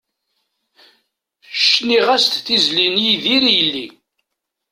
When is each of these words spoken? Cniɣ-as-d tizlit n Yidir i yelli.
Cniɣ-as-d 1.69 2.35
tizlit 2.45 2.91
n 2.93 2.95
Yidir 3.05 3.43
i 3.47 3.51
yelli. 3.57 3.87